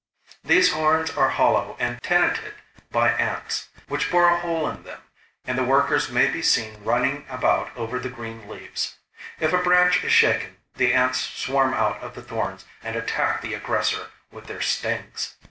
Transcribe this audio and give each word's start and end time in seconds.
These 0.43 0.71
horns 0.73 1.11
are 1.11 1.29
hollow 1.29 1.75
and 1.77 2.01
tenanted 2.01 2.55
by 2.89 3.11
ants, 3.11 3.69
which 3.87 4.09
bore 4.09 4.29
a 4.29 4.39
hole 4.39 4.67
in 4.67 4.81
them, 4.81 4.99
and 5.45 5.55
the 5.55 5.63
workers 5.63 6.09
may 6.09 6.27
be 6.27 6.41
seen 6.41 6.83
running 6.83 7.23
about 7.29 7.69
over 7.77 7.99
the 7.99 8.09
green 8.09 8.49
leaves. 8.49 8.95
If 9.39 9.53
a 9.53 9.59
branch 9.61 10.03
is 10.03 10.11
shaken 10.11 10.57
the 10.75 10.91
ants 10.91 11.19
swarm 11.19 11.75
out 11.75 12.01
of 12.01 12.15
the 12.15 12.23
thorns 12.23 12.65
and 12.81 12.95
attack 12.95 13.41
the 13.43 13.53
aggressor 13.53 14.07
with 14.31 14.47
their 14.47 14.59
stings. 14.61 15.35